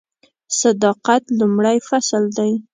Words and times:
صداقت 0.59 1.23
لومړی 1.39 1.77
فصل 1.87 2.23
دی. 2.37 2.51